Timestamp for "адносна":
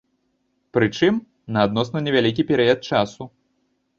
1.69-2.01